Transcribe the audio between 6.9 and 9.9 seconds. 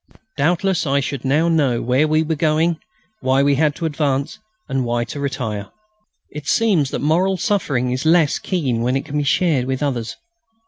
moral suffering is less keen when it can be shared with